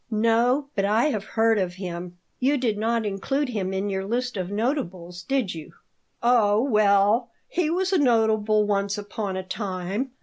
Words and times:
"No, 0.09 0.69
but 0.73 0.83
I 0.83 1.05
have 1.09 1.23
heard 1.37 1.59
of 1.59 1.75
him. 1.75 2.17
You 2.39 2.57
did 2.57 2.75
not 2.75 3.05
include 3.05 3.49
him 3.49 3.71
in 3.71 3.87
your 3.87 4.03
list 4.03 4.35
of 4.35 4.49
notables, 4.49 5.21
did 5.21 5.53
you?" 5.53 5.73
"Oh, 6.23 6.59
well, 6.63 7.29
he 7.47 7.69
was 7.69 7.93
a 7.93 7.99
notable 7.99 8.65
once 8.65 8.97
upon 8.97 9.37
a 9.37 9.43
time. 9.43 10.09